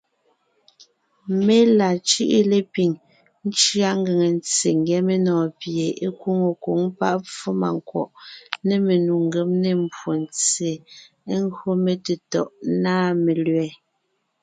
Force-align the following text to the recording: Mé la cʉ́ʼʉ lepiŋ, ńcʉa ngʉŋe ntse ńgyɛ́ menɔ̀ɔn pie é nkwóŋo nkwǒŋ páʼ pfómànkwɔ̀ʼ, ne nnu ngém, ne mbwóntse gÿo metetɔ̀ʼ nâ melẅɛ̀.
Mé 1.45 1.57
la 1.77 1.89
cʉ́ʼʉ 2.07 2.39
lepiŋ, 2.51 2.91
ńcʉa 3.47 3.89
ngʉŋe 4.01 4.27
ntse 4.37 4.69
ńgyɛ́ 4.79 5.05
menɔ̀ɔn 5.07 5.49
pie 5.59 5.85
é 6.05 6.07
nkwóŋo 6.11 6.45
nkwǒŋ 6.53 6.79
páʼ 6.99 7.15
pfómànkwɔ̀ʼ, 7.27 8.11
ne 8.67 8.75
nnu 8.99 9.15
ngém, 9.25 9.49
ne 9.63 9.71
mbwóntse 9.81 10.69
gÿo 11.55 11.69
metetɔ̀ʼ 11.85 12.51
nâ 12.83 12.93
melẅɛ̀. 13.25 13.71